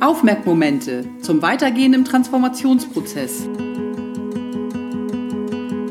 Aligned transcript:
Aufmerkmomente 0.00 1.04
zum 1.20 1.42
Weitergehen 1.42 1.94
im 1.94 2.04
Transformationsprozess. 2.04 3.48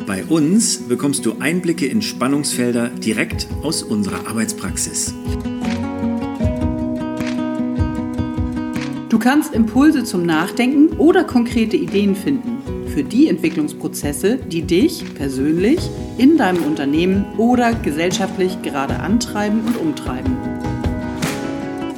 Bei 0.05 0.23
uns 0.23 0.77
bekommst 0.77 1.25
du 1.25 1.37
Einblicke 1.39 1.85
in 1.87 2.01
Spannungsfelder 2.01 2.89
direkt 2.89 3.47
aus 3.63 3.83
unserer 3.83 4.27
Arbeitspraxis. 4.27 5.13
Du 9.09 9.19
kannst 9.19 9.53
Impulse 9.53 10.03
zum 10.03 10.25
Nachdenken 10.25 10.97
oder 10.97 11.23
konkrete 11.23 11.75
Ideen 11.75 12.15
finden 12.15 12.57
für 12.95 13.03
die 13.03 13.27
Entwicklungsprozesse, 13.27 14.37
die 14.37 14.61
dich 14.61 15.03
persönlich 15.15 15.79
in 16.17 16.37
deinem 16.37 16.63
Unternehmen 16.63 17.25
oder 17.37 17.73
gesellschaftlich 17.73 18.61
gerade 18.61 18.99
antreiben 18.99 19.61
und 19.65 19.77
umtreiben. 19.77 20.34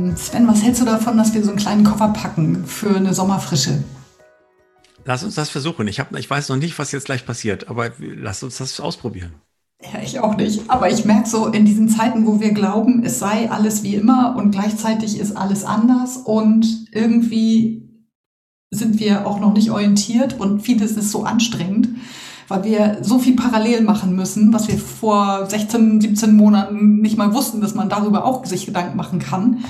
Ähm, 0.00 0.16
Sven, 0.16 0.48
was 0.48 0.62
hältst 0.62 0.80
du 0.80 0.84
davon, 0.84 1.16
dass 1.16 1.34
wir 1.34 1.42
so 1.42 1.50
einen 1.50 1.58
kleinen 1.58 1.84
Koffer 1.84 2.08
packen 2.08 2.64
für 2.66 2.96
eine 2.96 3.14
Sommerfrische? 3.14 3.82
Lass 5.04 5.24
uns 5.24 5.34
das 5.34 5.50
versuchen. 5.50 5.88
Ich, 5.88 5.98
hab, 6.00 6.16
ich 6.16 6.28
weiß 6.28 6.48
noch 6.48 6.56
nicht, 6.56 6.78
was 6.78 6.92
jetzt 6.92 7.06
gleich 7.06 7.24
passiert, 7.24 7.68
aber 7.68 7.90
lass 7.98 8.42
uns 8.42 8.58
das 8.58 8.80
ausprobieren. 8.80 9.34
Ja, 9.82 10.00
ich 10.02 10.20
auch 10.20 10.36
nicht. 10.36 10.68
Aber 10.68 10.90
ich 10.90 11.06
merke 11.06 11.28
so 11.28 11.46
in 11.46 11.64
diesen 11.64 11.88
Zeiten, 11.88 12.26
wo 12.26 12.38
wir 12.38 12.52
glauben, 12.52 13.02
es 13.02 13.18
sei 13.18 13.50
alles 13.50 13.82
wie 13.82 13.94
immer 13.94 14.36
und 14.36 14.50
gleichzeitig 14.50 15.18
ist 15.18 15.36
alles 15.36 15.64
anders 15.64 16.18
und 16.18 16.86
irgendwie 16.92 17.88
sind 18.70 19.00
wir 19.00 19.26
auch 19.26 19.40
noch 19.40 19.54
nicht 19.54 19.70
orientiert 19.70 20.38
und 20.38 20.60
vieles 20.60 20.92
ist 20.92 21.10
so 21.10 21.24
anstrengend, 21.24 21.88
weil 22.46 22.64
wir 22.64 22.98
so 23.00 23.18
viel 23.18 23.36
parallel 23.36 23.80
machen 23.80 24.14
müssen, 24.14 24.52
was 24.52 24.68
wir 24.68 24.76
vor 24.76 25.46
16, 25.48 26.02
17 26.02 26.36
Monaten 26.36 27.00
nicht 27.00 27.16
mal 27.16 27.32
wussten, 27.32 27.62
dass 27.62 27.74
man 27.74 27.88
darüber 27.88 28.26
auch 28.26 28.44
sich 28.44 28.66
Gedanken 28.66 28.98
machen 28.98 29.18
kann. 29.18 29.64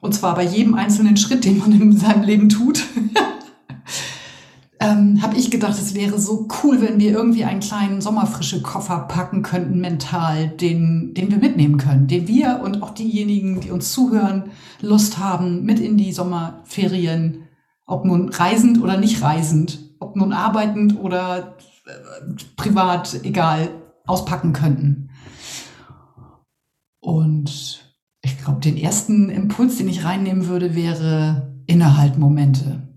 Und 0.00 0.14
zwar 0.14 0.34
bei 0.34 0.44
jedem 0.44 0.74
einzelnen 0.74 1.16
Schritt, 1.16 1.44
den 1.44 1.58
man 1.58 1.72
in 1.72 1.96
seinem 1.96 2.22
Leben 2.22 2.48
tut. 2.48 2.84
ähm, 4.80 5.20
habe 5.22 5.36
ich 5.36 5.50
gedacht, 5.50 5.72
es 5.72 5.94
wäre 5.94 6.18
so 6.20 6.46
cool, 6.62 6.80
wenn 6.80 7.00
wir 7.00 7.10
irgendwie 7.10 7.44
einen 7.44 7.60
kleinen 7.60 8.00
sommerfrische 8.00 8.62
Koffer 8.62 9.00
packen 9.00 9.42
könnten, 9.42 9.80
mental, 9.80 10.48
den, 10.48 11.14
den 11.14 11.30
wir 11.30 11.38
mitnehmen 11.38 11.78
können, 11.78 12.06
den 12.06 12.28
wir 12.28 12.60
und 12.62 12.82
auch 12.82 12.90
diejenigen, 12.90 13.60
die 13.60 13.70
uns 13.70 13.92
zuhören, 13.92 14.50
Lust 14.80 15.18
haben, 15.18 15.64
mit 15.64 15.80
in 15.80 15.96
die 15.96 16.12
Sommerferien, 16.12 17.48
ob 17.86 18.04
nun 18.04 18.28
reisend 18.28 18.80
oder 18.80 18.98
nicht 18.98 19.22
reisend, 19.22 19.80
ob 19.98 20.14
nun 20.14 20.32
arbeitend 20.32 20.98
oder 21.00 21.56
äh, 21.86 22.34
privat, 22.56 23.24
egal, 23.24 23.70
auspacken 24.06 24.52
könnten. 24.52 25.10
Und 27.00 27.87
ich 28.22 28.38
glaube, 28.38 28.60
den 28.60 28.76
ersten 28.76 29.30
Impuls, 29.30 29.78
den 29.78 29.88
ich 29.88 30.04
reinnehmen 30.04 30.46
würde, 30.46 30.74
wäre 30.74 31.54
Innehaltmomente. 31.66 32.88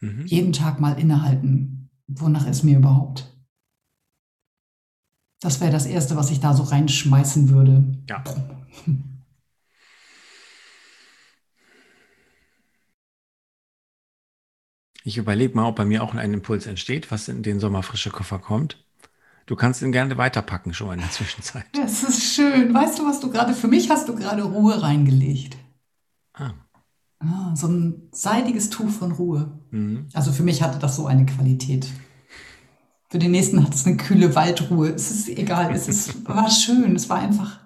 Mhm. 0.00 0.26
Jeden 0.26 0.52
Tag 0.52 0.80
mal 0.80 0.98
innehalten. 0.98 1.90
Wonach 2.06 2.46
ist 2.46 2.62
mir 2.62 2.78
überhaupt? 2.78 3.32
Das 5.40 5.60
wäre 5.60 5.72
das 5.72 5.86
Erste, 5.86 6.16
was 6.16 6.30
ich 6.30 6.40
da 6.40 6.54
so 6.54 6.62
reinschmeißen 6.62 7.48
würde. 7.50 7.84
Ja. 8.08 8.22
Ich 15.04 15.18
überlege 15.18 15.54
mal, 15.54 15.66
ob 15.66 15.76
bei 15.76 15.84
mir 15.84 16.02
auch 16.02 16.14
ein 16.14 16.34
Impuls 16.34 16.66
entsteht, 16.66 17.12
was 17.12 17.28
in 17.28 17.44
den 17.44 17.60
sommerfrische 17.60 18.10
Koffer 18.10 18.40
kommt. 18.40 18.85
Du 19.46 19.54
kannst 19.54 19.80
ihn 19.80 19.92
gerne 19.92 20.18
weiterpacken 20.18 20.74
schon 20.74 20.88
mal 20.88 20.94
in 20.94 21.00
der 21.00 21.10
Zwischenzeit. 21.12 21.64
Das 21.72 22.02
ist 22.02 22.34
schön. 22.34 22.74
Weißt 22.74 22.98
du, 22.98 23.06
was 23.06 23.20
du 23.20 23.30
gerade, 23.30 23.54
für 23.54 23.68
mich 23.68 23.90
hast 23.90 24.08
du 24.08 24.14
gerade 24.14 24.42
Ruhe 24.42 24.82
reingelegt. 24.82 25.56
Ah. 26.34 26.52
Ah, 27.20 27.56
so 27.56 27.68
ein 27.68 28.08
seidiges 28.12 28.68
Tuch 28.70 28.90
von 28.90 29.12
Ruhe. 29.12 29.58
Mhm. 29.70 30.08
Also 30.12 30.32
für 30.32 30.42
mich 30.42 30.62
hatte 30.62 30.78
das 30.78 30.96
so 30.96 31.06
eine 31.06 31.24
Qualität. 31.24 31.88
Für 33.08 33.18
den 33.18 33.30
nächsten 33.30 33.62
hat 33.62 33.72
es 33.72 33.86
eine 33.86 33.96
kühle 33.96 34.34
Waldruhe. 34.34 34.90
Es 34.90 35.10
ist 35.10 35.28
egal, 35.28 35.72
es 35.74 35.88
ist, 35.88 36.24
war 36.28 36.50
schön. 36.50 36.94
Es 36.96 37.08
war 37.08 37.18
einfach 37.18 37.60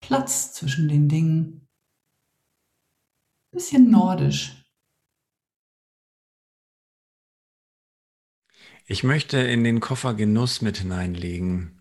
Platz 0.00 0.52
zwischen 0.52 0.88
den 0.88 1.08
Dingen. 1.08 1.68
Bisschen 3.50 3.90
nordisch. 3.90 4.65
Ich 8.86 9.04
möchte 9.04 9.38
in 9.38 9.64
den 9.64 9.80
Koffer 9.80 10.14
Genuss 10.14 10.62
mit 10.62 10.78
hineinlegen 10.78 11.76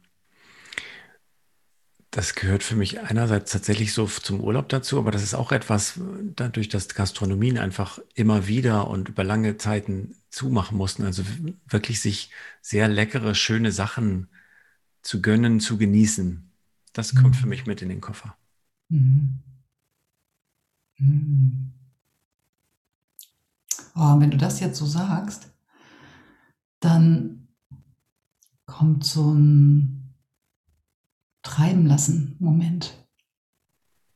das 2.16 2.34
gehört 2.34 2.64
für 2.64 2.78
mich 2.78 3.02
einerseits 3.02 3.52
tatsächlich 3.52 3.92
so 3.92 4.08
zum 4.08 4.40
Urlaub 4.40 4.70
dazu, 4.70 4.98
aber 5.00 5.12
das 5.12 5.22
ist 5.22 5.34
auch 5.34 5.52
etwas, 5.52 6.00
dadurch, 6.34 6.70
dass 6.70 6.88
Gastronomien 6.88 7.58
einfach 7.58 8.00
immer 8.14 8.48
wieder 8.48 8.88
und 8.88 9.10
über 9.10 9.26
lange 9.26 9.58
Zeiten 9.58 10.16
zumachen 10.30 10.78
mussten, 10.78 11.04
also 11.04 11.24
wirklich 11.68 12.00
sich 12.00 12.32
sehr 12.62 12.88
leckere, 12.88 13.36
schöne 13.36 13.74
Sachen 13.74 14.30
zu 15.02 15.22
gönnen, 15.22 15.60
zu 15.60 15.78
genießen. 15.78 16.50
Das 16.94 17.14
mhm. 17.14 17.22
kommt 17.22 17.36
für 17.36 17.48
mich 17.48 17.66
mit 17.66 17.82
in 17.82 17.90
den 17.90 18.00
Koffer. 18.00 18.38
Mhm. 18.88 19.40
Mhm. 20.98 21.74
Oh, 23.94 24.22
wenn 24.22 24.32
du 24.32 24.38
das 24.38 24.62
jetzt 24.62 24.78
so 24.78 24.86
sagst, 24.86 25.50
dann 26.80 27.48
kommt 28.66 29.06
so 29.06 29.34
ein 29.34 29.96
treiben 31.46 31.86
lassen, 31.86 32.36
Moment. 32.40 33.06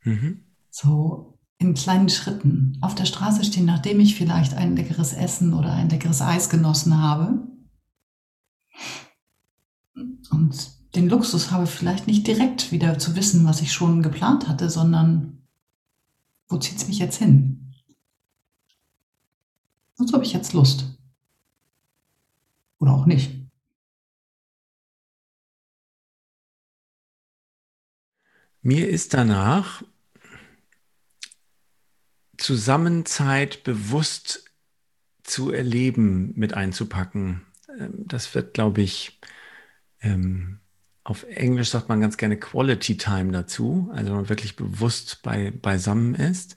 Mhm. 0.03 0.43
So 0.69 1.39
in 1.57 1.73
kleinen 1.73 2.09
Schritten 2.09 2.77
auf 2.81 2.95
der 2.95 3.05
Straße 3.05 3.43
stehen, 3.43 3.65
nachdem 3.65 3.99
ich 3.99 4.15
vielleicht 4.15 4.53
ein 4.53 4.75
leckeres 4.75 5.13
Essen 5.13 5.53
oder 5.53 5.73
ein 5.73 5.89
leckeres 5.89 6.21
Eis 6.21 6.49
genossen 6.49 6.97
habe. 6.97 7.47
Und 9.93 10.95
den 10.95 11.09
Luxus 11.09 11.51
habe, 11.51 11.67
vielleicht 11.67 12.07
nicht 12.07 12.25
direkt 12.25 12.71
wieder 12.71 12.97
zu 12.97 13.15
wissen, 13.15 13.45
was 13.45 13.61
ich 13.61 13.71
schon 13.71 14.01
geplant 14.01 14.47
hatte, 14.47 14.69
sondern 14.69 15.43
wo 16.47 16.57
zieht 16.57 16.77
es 16.77 16.87
mich 16.87 16.97
jetzt 16.97 17.17
hin? 17.17 17.73
Wozu 19.97 20.13
habe 20.13 20.23
ich 20.23 20.33
jetzt 20.33 20.53
Lust? 20.53 20.98
Oder 22.89 22.97
auch 22.97 23.05
nicht. 23.05 23.35
Mir 28.61 28.89
ist 28.89 29.13
danach 29.13 29.83
Zusammenzeit 32.37 33.63
bewusst 33.63 34.45
zu 35.23 35.51
erleben 35.51 36.33
mit 36.35 36.53
einzupacken. 36.53 37.45
Ähm, 37.79 38.07
das 38.07 38.33
wird, 38.33 38.53
glaube 38.53 38.81
ich, 38.81 39.19
ähm, 40.01 40.59
auf 41.03 41.23
Englisch 41.23 41.69
sagt 41.69 41.89
man 41.89 42.01
ganz 42.01 42.17
gerne 42.17 42.37
Quality 42.37 42.97
Time 42.97 43.31
dazu, 43.31 43.89
also 43.93 44.13
man 44.13 44.29
wirklich 44.29 44.55
bewusst 44.55 45.21
bei, 45.23 45.51
beisammen 45.51 46.15
ist. 46.15 46.55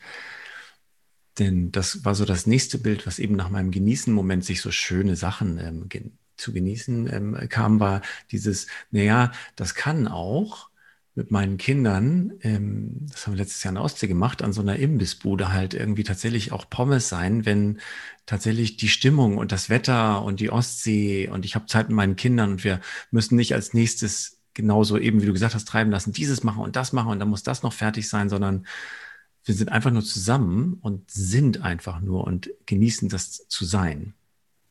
Denn 1.39 1.73
das 1.73 2.05
war 2.05 2.15
so 2.15 2.25
das 2.25 2.47
nächste 2.47 2.79
Bild, 2.79 3.07
was 3.07 3.19
eben 3.19 3.37
nach 3.37 3.49
meinem 3.49 3.71
Genießen-Moment 3.71 4.45
sich 4.45 4.61
so 4.61 4.71
schöne 4.71 5.17
Sachen 5.17 5.59
ähm, 5.59 5.89
zu 6.37 6.53
genießen 6.53 7.13
ähm, 7.13 7.49
kam, 7.49 7.81
war 7.81 8.03
dieses, 8.31 8.67
naja, 8.91 9.33
das 9.57 9.75
kann 9.75 10.09
auch 10.09 10.71
mit 11.15 11.31
meinen 11.31 11.59
Kindern, 11.59 12.33
ähm, 12.41 13.07
das 13.11 13.27
haben 13.27 13.35
wir 13.35 13.39
letztes 13.39 13.63
Jahr 13.63 13.73
in 13.73 13.75
der 13.75 13.85
Ostsee 13.85 14.07
gemacht, 14.07 14.43
an 14.43 14.53
so 14.53 14.63
einer 14.63 14.77
Imbissbude 14.77 15.53
halt 15.53 15.75
irgendwie 15.75 16.05
tatsächlich 16.05 16.53
auch 16.53 16.71
Pommes 16.71 17.09
sein, 17.09 17.45
wenn 17.45 17.81
tatsächlich 18.25 18.77
die 18.77 18.89
Stimmung 18.89 19.37
und 19.37 19.53
das 19.53 19.69
Wetter 19.69 20.23
und 20.23 20.41
die 20.41 20.51
Ostsee 20.51 21.29
und 21.29 21.45
ich 21.45 21.55
habe 21.55 21.67
Zeit 21.67 21.89
mit 21.89 21.97
meinen 21.97 22.17
Kindern 22.17 22.53
und 22.53 22.65
wir 22.65 22.81
müssen 23.11 23.37
nicht 23.37 23.55
als 23.55 23.75
nächstes 23.75 24.39
genauso 24.55 24.99
eben, 24.99 25.21
wie 25.21 25.27
du 25.27 25.33
gesagt 25.33 25.55
hast, 25.55 25.69
treiben 25.69 25.91
lassen, 25.91 26.13
dieses 26.13 26.45
machen 26.45 26.63
und 26.63 26.77
das 26.77 26.93
machen 26.93 27.11
und 27.11 27.19
dann 27.19 27.29
muss 27.29 27.43
das 27.43 27.63
noch 27.63 27.73
fertig 27.73 28.09
sein, 28.09 28.29
sondern 28.29 28.67
wir 29.45 29.55
sind 29.55 29.71
einfach 29.71 29.91
nur 29.91 30.05
zusammen 30.05 30.79
und 30.81 31.11
sind 31.11 31.63
einfach 31.63 32.01
nur 32.01 32.25
und 32.25 32.51
genießen 32.67 33.09
das 33.09 33.49
zu 33.49 33.65
sein. 33.65 34.15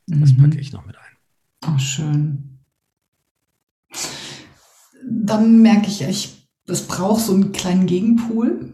Das 0.08 0.34
mhm. 0.34 0.38
packe 0.38 0.60
ich 0.60 0.72
noch 0.72 0.86
mit 0.86 0.98
ein. 0.98 1.11
Oh, 1.66 1.78
schön. 1.78 2.60
dann 5.04 5.62
merke 5.62 5.88
ich, 5.88 6.02
ich, 6.02 6.50
es 6.68 6.88
braucht 6.88 7.22
so 7.26 7.34
einen 7.34 7.52
kleinen 7.52 7.86
Gegenpool. 7.86 8.74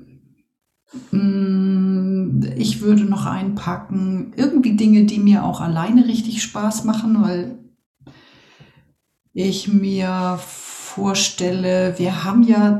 Mm, 1.11 2.41
ich 2.55 2.81
würde 2.81 3.03
noch 3.03 3.25
einpacken, 3.25 4.33
irgendwie 4.35 4.75
Dinge, 4.75 5.05
die 5.05 5.19
mir 5.19 5.43
auch 5.43 5.61
alleine 5.61 6.07
richtig 6.07 6.41
Spaß 6.41 6.83
machen, 6.85 7.21
weil 7.21 7.57
ich 9.33 9.67
mir 9.67 10.39
vorstelle, 10.41 11.95
wir 11.97 12.23
haben 12.23 12.43
ja 12.43 12.79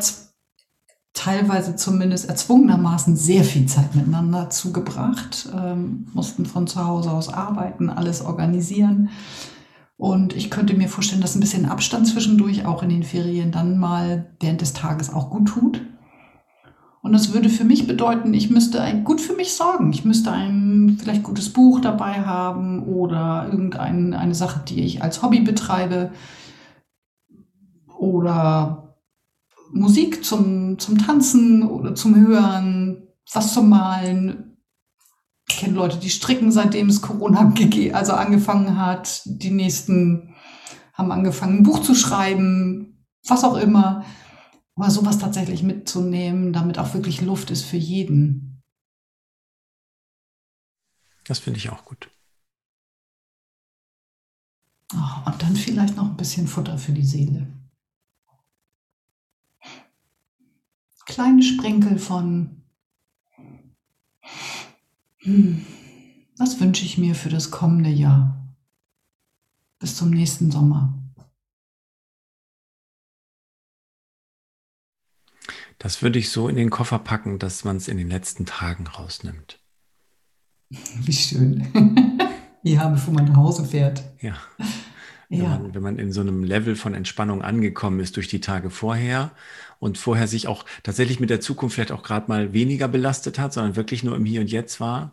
teilweise 1.13 1.75
zumindest 1.75 2.29
erzwungenermaßen 2.29 3.15
sehr 3.15 3.43
viel 3.43 3.65
Zeit 3.65 3.95
miteinander 3.95 4.49
zugebracht, 4.49 5.49
ähm, 5.55 6.07
mussten 6.13 6.45
von 6.45 6.67
zu 6.67 6.85
Hause 6.85 7.11
aus 7.11 7.29
arbeiten, 7.29 7.89
alles 7.89 8.21
organisieren. 8.21 9.09
Und 9.97 10.35
ich 10.35 10.51
könnte 10.51 10.75
mir 10.75 10.89
vorstellen, 10.89 11.21
dass 11.21 11.35
ein 11.35 11.39
bisschen 11.39 11.65
Abstand 11.65 12.07
zwischendurch 12.07 12.65
auch 12.65 12.83
in 12.83 12.89
den 12.89 13.03
Ferien 13.03 13.51
dann 13.51 13.79
mal 13.79 14.31
während 14.39 14.61
des 14.61 14.73
Tages 14.73 15.11
auch 15.11 15.31
gut 15.31 15.47
tut. 15.47 15.81
Und 17.01 17.13
das 17.13 17.33
würde 17.33 17.49
für 17.49 17.63
mich 17.63 17.87
bedeuten, 17.87 18.33
ich 18.33 18.49
müsste 18.49 18.81
ein, 18.81 19.03
gut 19.03 19.21
für 19.21 19.33
mich 19.33 19.53
sorgen. 19.53 19.91
Ich 19.93 20.05
müsste 20.05 20.31
ein 20.31 20.97
vielleicht 20.99 21.23
gutes 21.23 21.51
Buch 21.51 21.79
dabei 21.79 22.25
haben 22.25 22.83
oder 22.83 23.47
irgendeine 23.49 24.19
eine 24.19 24.35
Sache, 24.35 24.61
die 24.67 24.83
ich 24.83 25.01
als 25.01 25.23
Hobby 25.23 25.39
betreibe. 25.39 26.11
Oder 27.97 28.95
Musik 29.71 30.23
zum, 30.23 30.77
zum 30.77 30.97
Tanzen 30.97 31.67
oder 31.67 31.95
zum 31.95 32.15
Hören, 32.15 33.07
was 33.33 33.53
zum 33.53 33.69
Malen. 33.69 34.46
Ich 35.57 35.63
kenne 35.63 35.73
Leute, 35.73 35.97
die 35.97 36.11
stricken, 36.11 36.51
seitdem 36.51 36.87
es 36.87 37.01
Corona 37.01 37.51
also 37.93 38.13
angefangen 38.13 38.77
hat. 38.77 39.23
Die 39.25 39.49
nächsten 39.49 40.35
haben 40.93 41.11
angefangen, 41.11 41.57
ein 41.57 41.63
Buch 41.63 41.81
zu 41.81 41.95
schreiben, 41.95 43.07
was 43.27 43.43
auch 43.43 43.55
immer. 43.55 44.05
Aber 44.75 44.91
sowas 44.91 45.17
tatsächlich 45.17 45.63
mitzunehmen, 45.63 46.53
damit 46.53 46.77
auch 46.77 46.93
wirklich 46.93 47.21
Luft 47.21 47.49
ist 47.49 47.63
für 47.63 47.75
jeden. 47.75 48.61
Das 51.25 51.39
finde 51.39 51.57
ich 51.57 51.71
auch 51.71 51.83
gut. 51.85 52.11
Oh, 54.93 55.25
und 55.25 55.41
dann 55.41 55.55
vielleicht 55.55 55.95
noch 55.95 56.05
ein 56.05 56.17
bisschen 56.17 56.47
Futter 56.47 56.77
für 56.77 56.91
die 56.91 57.03
Seele. 57.03 57.47
Kleine 61.07 61.41
Sprenkel 61.41 61.97
von, 61.97 62.66
hm, 65.27 65.65
was 66.37 66.59
wünsche 66.61 66.85
ich 66.85 66.97
mir 66.97 67.13
für 67.13 67.27
das 67.29 67.51
kommende 67.51 67.89
Jahr? 67.89 68.55
Bis 69.79 69.97
zum 69.97 70.09
nächsten 70.09 70.51
Sommer. 70.51 70.93
Das 75.79 76.01
würde 76.01 76.17
ich 76.17 76.29
so 76.29 76.47
in 76.47 76.55
den 76.55 76.69
Koffer 76.69 76.97
packen, 76.97 77.39
dass 77.39 77.63
man 77.65 77.75
es 77.75 77.87
in 77.87 77.97
den 77.97 78.09
letzten 78.09 78.45
Tagen 78.45 78.87
rausnimmt. 78.87 79.59
Wie 80.69 81.13
schön. 81.13 81.67
ja, 82.63 82.87
bevor 82.87 83.13
man 83.13 83.25
nach 83.25 83.35
Hause 83.35 83.65
fährt. 83.65 84.03
Ja. 84.21 84.37
Wenn, 85.29 85.41
ja. 85.41 85.49
man, 85.49 85.73
wenn 85.73 85.83
man 85.83 85.99
in 85.99 86.11
so 86.11 86.21
einem 86.21 86.43
Level 86.43 86.75
von 86.75 86.93
Entspannung 86.93 87.41
angekommen 87.41 87.99
ist 87.99 88.15
durch 88.15 88.27
die 88.27 88.39
Tage 88.39 88.69
vorher 88.69 89.31
und 89.79 89.97
vorher 89.97 90.27
sich 90.27 90.47
auch 90.47 90.63
tatsächlich 90.83 91.19
mit 91.19 91.29
der 91.29 91.41
Zukunft 91.41 91.75
vielleicht 91.75 91.91
auch 91.91 92.03
gerade 92.03 92.27
mal 92.29 92.53
weniger 92.53 92.87
belastet 92.87 93.37
hat, 93.37 93.53
sondern 93.53 93.75
wirklich 93.75 94.03
nur 94.03 94.15
im 94.15 94.25
Hier 94.25 94.41
und 94.41 94.51
Jetzt 94.51 94.79
war. 94.79 95.11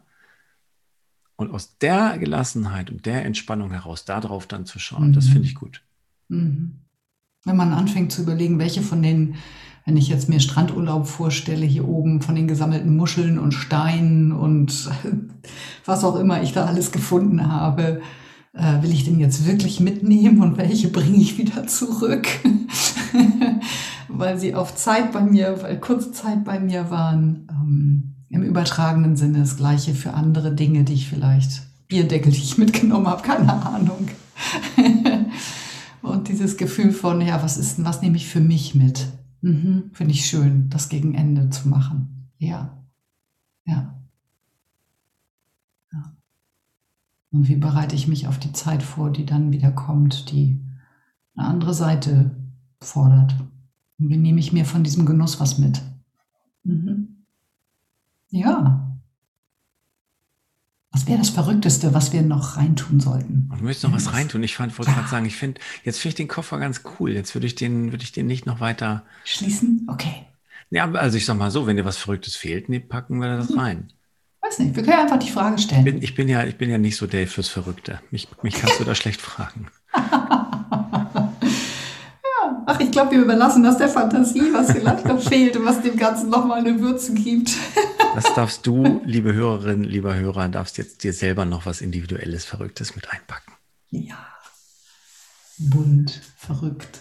Und 1.37 1.51
aus 1.51 1.79
der 1.79 2.17
Gelassenheit 2.19 2.91
und 2.91 3.07
der 3.07 3.25
Entspannung 3.25 3.73
heraus 3.73 4.05
darauf 4.05 4.47
dann 4.47 4.67
zu 4.67 4.79
schauen, 4.79 5.09
mhm. 5.09 5.13
das 5.15 5.27
finde 5.27 5.49
ich 5.49 5.57
gut. 5.57 5.83
Mhm. 6.29 6.77
Wenn 7.45 7.57
man 7.57 7.73
anfängt 7.73 8.13
zu 8.13 8.23
überlegen, 8.23 8.59
welche 8.61 8.83
von 8.83 9.03
den 9.03 9.37
wenn 9.85 9.97
ich 9.99 10.09
jetzt 10.09 10.29
mir 10.29 10.41
Strandurlaub 10.41 11.07
vorstelle, 11.07 11.67
hier 11.67 11.87
oben 11.87 12.23
von 12.23 12.35
den 12.35 12.49
gesammelten 12.49 12.97
Muscheln 12.97 13.39
und 13.39 13.53
Steinen 13.53 14.33
und 14.33 14.91
was 15.85 16.05
auch 16.05 16.17
immer 16.17 16.43
ich 16.43 16.53
da 16.53 16.65
alles 16.65 16.91
gefunden 16.91 17.53
habe, 17.53 18.01
äh, 18.55 18.83
will 18.83 18.93
ich 18.93 19.05
den 19.05 19.21
jetzt 19.21 19.47
wirklich 19.47 19.81
mitnehmen 19.81 20.41
und 20.41 20.57
welche 20.57 20.89
bringe 20.89 21.17
ich 21.17 21.39
wieder 21.39 21.67
zurück? 21.67 22.27
weil 24.09 24.39
sie 24.39 24.55
auf 24.55 24.75
Zeit 24.75 25.13
bei 25.13 25.21
mir, 25.21 25.63
weil 25.63 25.79
kurze 25.81 26.13
Zeit 26.13 26.45
bei 26.45 26.61
mir 26.61 26.91
waren. 26.91 27.47
Ähm, 27.51 28.15
Im 28.29 28.43
übertragenen 28.43 29.17
Sinne 29.17 29.41
das 29.41 29.57
gleiche 29.57 29.95
für 29.95 30.15
andere 30.15 30.55
Dinge, 30.55 30.85
die 30.85 30.95
ich 30.95 31.09
vielleicht, 31.09 31.63
Bierdeckel, 31.89 32.33
die 32.33 32.39
ich 32.39 32.59
mitgenommen 32.59 33.07
habe, 33.07 33.23
keine 33.23 33.53
Ahnung. 33.65 34.09
und 36.03 36.29
dieses 36.29 36.57
Gefühl 36.57 36.91
von, 36.91 37.21
ja, 37.21 37.43
was 37.43 37.57
ist 37.57 37.79
denn, 37.79 37.85
was 37.85 38.03
nehme 38.03 38.17
ich 38.17 38.27
für 38.27 38.41
mich 38.41 38.75
mit? 38.75 39.07
Mhm, 39.41 39.91
Finde 39.93 40.15
ich 40.15 40.27
schön, 40.27 40.69
das 40.71 40.89
gegen 40.89 41.15
Ende 41.15 41.51
zu 41.51 41.69
machen. 41.69 42.31
Ja. 42.39 42.85
ja. 43.67 44.04
Und 47.35 47.49
wie 47.49 47.57
bereite 47.57 47.97
ich 47.97 48.07
mich 48.07 48.29
auf 48.29 48.39
die 48.39 48.53
Zeit 48.53 48.85
vor, 48.85 49.11
die 49.11 49.27
dann 49.27 49.51
wieder 49.51 49.73
kommt, 49.73 50.31
die 50.31 50.61
eine 51.35 51.49
andere 51.49 51.75
Seite 51.75 52.31
fordert? 52.81 53.35
Und 53.99 54.09
wie 54.09 54.17
nehme 54.17 54.39
ich 54.39 54.53
mir 54.53 54.65
von 54.65 54.85
diesem 54.85 55.05
Genuss 55.05 55.41
was 55.41 55.59
mit? 55.59 55.83
Mhm. 56.63 57.25
Ja. 58.31 58.97
Was 60.93 61.09
wäre 61.09 61.19
das 61.19 61.31
Verrückteste, 61.31 61.93
was 61.93 62.13
wir 62.13 62.23
noch 62.23 62.57
reintun 62.57 63.01
sollten? 63.01 63.49
Und 63.51 63.61
du 63.61 63.65
möchtest 63.65 63.85
noch 63.85 63.93
was 63.93 64.13
reintun. 64.13 64.45
Ich 64.45 64.61
wollte 64.61 64.73
gerade 64.73 65.09
sagen, 65.09 65.27
ich 65.27 65.35
finde, 65.35 65.61
jetzt 65.83 65.99
finde 65.99 66.11
ich 66.11 66.15
den 66.15 66.29
Koffer 66.29 66.61
ganz 66.61 66.83
cool. 67.01 67.11
Jetzt 67.11 67.35
würde 67.35 67.49
ich 67.49 67.57
den, 67.57 67.91
würde 67.91 68.05
ich 68.05 68.13
den 68.13 68.29
nicht 68.29 68.47
noch 68.47 68.61
weiter 68.61 69.03
schließen. 69.25 69.89
Okay. 69.91 70.25
Ja, 70.71 70.89
also 70.93 71.17
ich 71.17 71.27
sag 71.27 71.37
mal 71.37 71.51
so, 71.51 71.67
wenn 71.67 71.77
dir 71.77 71.85
was 71.85 71.97
Verrücktes 71.97 72.37
fehlt, 72.37 72.69
nee, 72.69 72.79
packen 72.79 73.19
wir 73.19 73.37
das 73.37 73.49
hm. 73.49 73.59
rein. 73.59 73.93
Weiß 74.55 74.61
nicht, 74.61 74.77
wir 74.77 74.85
können 74.85 75.01
einfach 75.01 75.19
die 75.19 75.31
Frage 75.31 75.59
stellen. 75.59 75.85
Ich 75.85 75.93
bin, 75.93 76.03
ich 76.03 76.15
bin 76.15 76.29
ja, 76.29 76.45
ich 76.45 76.57
bin 76.57 76.71
ja 76.71 76.79
nicht 76.79 76.97
so 76.97 77.09
Dave 77.09 77.27
fürs 77.27 77.49
Verrückte. 77.49 78.01
Mich, 78.13 78.29
mich 78.43 78.55
kannst 78.55 78.79
du 78.79 78.85
da 78.85 78.95
schlecht 78.95 79.21
fragen. 79.21 79.67
Ach, 82.67 82.79
ich 82.79 82.93
glaube, 82.93 83.11
wir 83.11 83.23
überlassen 83.23 83.65
das 83.65 83.79
der 83.79 83.89
Fantasie, 83.89 84.53
was 84.53 84.71
vielleicht 84.71 85.05
noch 85.09 85.21
fehlt 85.21 85.57
und 85.57 85.65
was 85.65 85.83
dem 85.83 85.97
Ganzen 85.97 86.31
nochmal 86.31 86.61
eine 86.61 86.79
Würze 86.79 87.15
gibt. 87.15 87.51
Das 88.15 88.33
darfst 88.33 88.65
du, 88.65 89.01
liebe 89.05 89.35
Hörerin, 89.35 89.83
lieber 89.83 90.15
Hörer, 90.15 90.49
darfst 90.49 90.79
jetzt 90.79 91.03
dir 91.03 91.13
selber 91.13 91.45
noch 91.45 91.67
was 91.67 91.81
Individuelles, 91.81 92.45
Verrücktes 92.45 92.95
mit 92.95 93.11
einpacken. 93.11 93.55
Ja. 93.91 94.25
Bunt, 95.59 96.23
verrückt, 96.37 97.01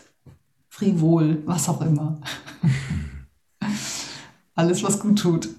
frivol, 0.69 1.43
was 1.45 1.69
auch 1.69 1.81
immer. 1.81 2.19
Alles, 4.55 4.81
was 4.81 4.99
gut 4.99 5.19
tut. 5.19 5.49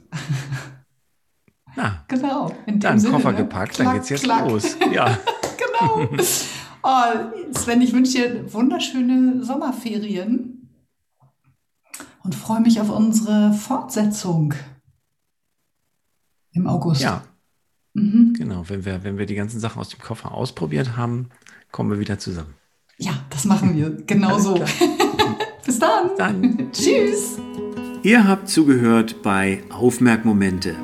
Na, 1.76 2.04
genau. 2.09 2.54
In 2.66 2.81
dann 2.81 2.99
Sinne, 2.99 3.12
Koffer 3.14 3.33
ne? 3.33 3.38
gepackt, 3.38 3.75
klack, 3.75 3.87
dann 3.87 3.95
geht's 3.97 4.09
jetzt 4.09 4.25
klack. 4.25 4.49
los. 4.49 4.76
Ja. 4.93 5.19
genau. 5.57 6.09
Oh, 6.87 7.50
Sven, 7.52 7.81
ich 7.81 7.95
wünsche 7.95 8.12
dir 8.12 8.52
wunderschöne 8.52 9.43
Sommerferien 9.43 10.69
und 12.23 12.35
freue 12.35 12.61
mich 12.61 12.78
auf 12.78 12.90
unsere 12.90 13.54
Fortsetzung 13.54 14.52
im 16.52 16.66
August. 16.66 17.00
Ja. 17.00 17.23
Mhm. 17.95 18.35
Genau, 18.37 18.69
wenn 18.69 18.85
wir, 18.85 19.02
wenn 19.02 19.16
wir 19.16 19.25
die 19.25 19.35
ganzen 19.35 19.61
Sachen 19.61 19.81
aus 19.81 19.88
dem 19.88 20.00
Koffer 20.00 20.33
ausprobiert 20.33 20.95
haben, 20.95 21.31
kommen 21.71 21.90
wir 21.90 21.99
wieder 22.00 22.19
zusammen. 22.19 22.52
Ja, 22.99 23.14
das 23.31 23.47
machen 23.47 23.75
wir. 23.75 23.90
Genau 24.07 24.38
so. 24.38 24.62
Bis 25.64 25.78
dann. 25.78 26.11
dann. 26.19 26.71
Tschüss. 26.73 27.38
Ihr 28.02 28.28
habt 28.28 28.50
zugehört 28.50 29.23
bei 29.23 29.62
Aufmerkmomente 29.71 30.76